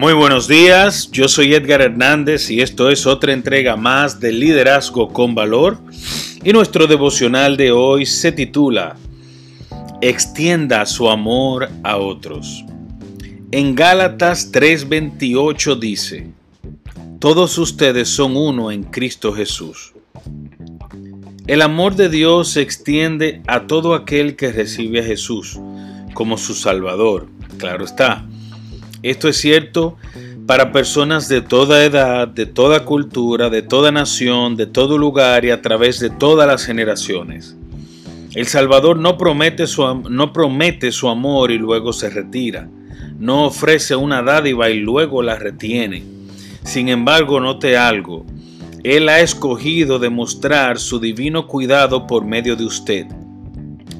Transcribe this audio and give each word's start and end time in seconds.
Muy 0.00 0.14
buenos 0.14 0.48
días, 0.48 1.10
yo 1.10 1.28
soy 1.28 1.52
Edgar 1.52 1.82
Hernández 1.82 2.50
y 2.50 2.62
esto 2.62 2.88
es 2.88 3.04
otra 3.04 3.34
entrega 3.34 3.76
más 3.76 4.18
de 4.18 4.32
Liderazgo 4.32 5.12
con 5.12 5.34
Valor 5.34 5.76
y 6.42 6.54
nuestro 6.54 6.86
devocional 6.86 7.58
de 7.58 7.70
hoy 7.70 8.06
se 8.06 8.32
titula 8.32 8.96
Extienda 10.00 10.86
su 10.86 11.10
amor 11.10 11.68
a 11.82 11.98
otros. 11.98 12.64
En 13.50 13.74
Gálatas 13.74 14.50
3:28 14.50 15.78
dice, 15.78 16.28
Todos 17.18 17.58
ustedes 17.58 18.08
son 18.08 18.38
uno 18.38 18.70
en 18.70 18.84
Cristo 18.84 19.34
Jesús. 19.34 19.92
El 21.46 21.60
amor 21.60 21.94
de 21.94 22.08
Dios 22.08 22.52
se 22.52 22.62
extiende 22.62 23.42
a 23.46 23.66
todo 23.66 23.94
aquel 23.94 24.34
que 24.34 24.50
recibe 24.50 25.00
a 25.00 25.04
Jesús 25.04 25.60
como 26.14 26.38
su 26.38 26.54
Salvador, 26.54 27.28
claro 27.58 27.84
está 27.84 28.26
esto 29.02 29.28
es 29.28 29.36
cierto 29.36 29.96
para 30.46 30.72
personas 30.72 31.28
de 31.28 31.40
toda 31.40 31.84
edad, 31.84 32.28
de 32.28 32.44
toda 32.44 32.84
cultura, 32.84 33.50
de 33.50 33.62
toda 33.62 33.92
nación, 33.92 34.56
de 34.56 34.66
todo 34.66 34.98
lugar 34.98 35.44
y 35.44 35.50
a 35.50 35.62
través 35.62 36.00
de 36.00 36.10
todas 36.10 36.46
las 36.46 36.64
generaciones. 36.64 37.56
El 38.34 38.46
Salvador 38.46 38.96
no 38.98 39.16
promete 39.16 39.66
su, 39.66 39.82
no 40.08 40.32
promete 40.32 40.92
su 40.92 41.08
amor 41.08 41.50
y 41.50 41.58
luego 41.58 41.92
se 41.92 42.10
retira. 42.10 42.68
No 43.18 43.44
ofrece 43.46 43.96
una 43.96 44.22
dádiva 44.22 44.70
y 44.70 44.78
luego 44.80 45.22
la 45.22 45.36
retiene. 45.36 46.04
Sin 46.64 46.88
embargo, 46.88 47.40
note 47.40 47.76
algo. 47.76 48.24
Él 48.82 49.08
ha 49.08 49.20
escogido 49.20 49.98
demostrar 49.98 50.78
su 50.78 51.00
divino 51.00 51.46
cuidado 51.46 52.06
por 52.06 52.24
medio 52.24 52.56
de 52.56 52.64
usted. 52.64 53.06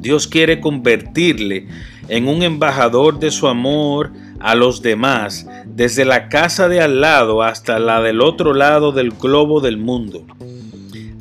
Dios 0.00 0.26
quiere 0.26 0.60
convertirle 0.60 1.66
en 2.08 2.28
un 2.28 2.42
embajador 2.42 3.18
de 3.18 3.30
su 3.30 3.48
amor 3.48 4.12
a 4.40 4.54
los 4.54 4.82
demás, 4.82 5.46
desde 5.66 6.04
la 6.04 6.28
casa 6.28 6.68
de 6.68 6.80
al 6.80 7.00
lado 7.00 7.42
hasta 7.42 7.78
la 7.78 8.00
del 8.00 8.20
otro 8.20 8.54
lado 8.54 8.92
del 8.92 9.10
globo 9.10 9.60
del 9.60 9.78
mundo, 9.78 10.24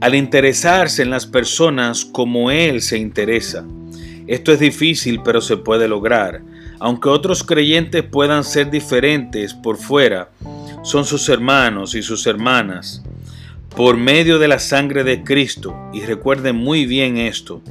al 0.01 0.15
interesarse 0.15 1.01
en 1.01 1.09
las 1.09 1.25
personas 1.25 2.05
como 2.05 2.51
Él 2.51 2.81
se 2.81 2.97
interesa. 2.97 3.65
Esto 4.27 4.51
es 4.51 4.59
difícil, 4.59 5.21
pero 5.23 5.41
se 5.41 5.57
puede 5.57 5.87
lograr. 5.87 6.41
Aunque 6.79 7.09
otros 7.09 7.43
creyentes 7.43 8.03
puedan 8.03 8.43
ser 8.43 8.69
diferentes 8.69 9.53
por 9.53 9.77
fuera, 9.77 10.29
son 10.83 11.05
sus 11.05 11.29
hermanos 11.29 11.95
y 11.95 12.01
sus 12.01 12.27
hermanas 12.27 13.03
por 13.75 13.97
medio 13.97 14.39
de 14.39 14.47
la 14.47 14.59
sangre 14.59 15.03
de 15.03 15.23
Cristo. 15.23 15.75
Y 15.93 16.01
recuerden 16.01 16.55
muy 16.55 16.85
bien 16.85 17.17
esto. 17.17 17.61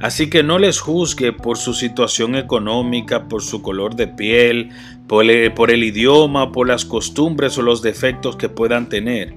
Así 0.00 0.30
que 0.30 0.42
no 0.42 0.58
les 0.58 0.80
juzgue 0.80 1.34
por 1.34 1.58
su 1.58 1.74
situación 1.74 2.34
económica, 2.34 3.28
por 3.28 3.42
su 3.42 3.60
color 3.60 3.96
de 3.96 4.08
piel, 4.08 4.70
por 5.06 5.24
el, 5.28 5.84
idioma, 5.84 6.52
por 6.52 6.66
las 6.66 6.86
costumbres 6.86 7.58
o 7.58 7.62
los 7.62 7.82
defectos 7.82 8.36
que 8.36 8.48
puedan 8.48 8.88
tener. 8.88 9.34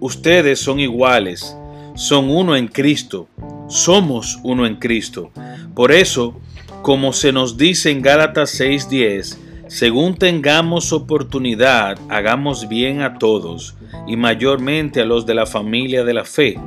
Ustedes 0.00 0.58
son 0.58 0.80
iguales, 0.80 1.56
son 1.94 2.30
uno 2.30 2.56
en 2.56 2.66
Cristo, 2.66 3.28
somos 3.68 4.40
uno 4.42 4.66
en 4.66 4.76
Cristo. 4.76 5.30
Por 5.72 5.92
eso, 5.92 6.40
como 6.82 7.12
se 7.12 7.30
nos 7.30 7.56
dice 7.56 7.92
en 7.92 8.02
Gálatas 8.02 8.58
6:10, 8.58 9.38
según 9.68 10.16
tengamos 10.16 10.92
oportunidad, 10.92 11.96
hagamos 12.08 12.68
bien 12.68 13.02
a 13.02 13.18
todos, 13.18 13.76
y 14.08 14.16
mayormente 14.16 15.00
a 15.00 15.04
los 15.04 15.26
de 15.26 15.34
la 15.34 15.46
familia 15.46 16.02
de 16.02 16.14
la 16.14 16.24
fe 16.24 16.58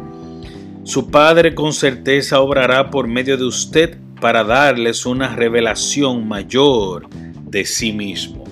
su 0.86 1.10
Padre 1.10 1.56
con 1.56 1.74
certeza 1.74 2.40
obrará 2.40 2.92
por 2.92 3.08
medio 3.08 3.38
de 3.38 3.46
usted 3.46 3.98
para 4.22 4.44
darles 4.44 5.08
una 5.08 5.36
revelación 5.36 6.28
mayor 6.28 7.10
de 7.10 7.66
sí 7.66 7.92
mismo. 7.92 8.44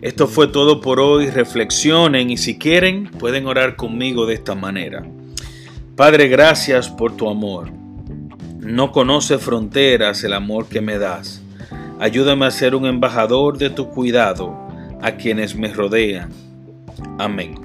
Esto 0.00 0.28
fue 0.28 0.46
todo 0.46 0.80
por 0.80 1.00
hoy. 1.00 1.30
Reflexionen 1.30 2.30
y 2.30 2.36
si 2.36 2.58
quieren 2.58 3.10
pueden 3.10 3.46
orar 3.46 3.74
conmigo 3.74 4.24
de 4.24 4.34
esta 4.34 4.54
manera. 4.54 5.04
Padre, 5.96 6.28
gracias 6.28 6.88
por 6.88 7.16
tu 7.16 7.28
amor. 7.28 7.72
No 8.60 8.92
conoce 8.92 9.38
fronteras 9.38 10.22
el 10.22 10.34
amor 10.34 10.68
que 10.68 10.80
me 10.80 10.96
das. 10.96 11.42
Ayúdame 11.98 12.46
a 12.46 12.52
ser 12.52 12.76
un 12.76 12.86
embajador 12.86 13.58
de 13.58 13.70
tu 13.70 13.88
cuidado 13.88 14.56
a 15.02 15.12
quienes 15.16 15.56
me 15.56 15.72
rodean. 15.72 16.30
Amén. 17.18 17.56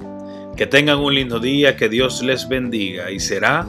Que 0.56 0.66
tengan 0.66 0.98
un 0.98 1.14
lindo 1.14 1.38
día, 1.38 1.76
que 1.76 1.88
Dios 1.88 2.22
les 2.22 2.48
bendiga 2.48 3.12
y 3.12 3.20
será 3.20 3.68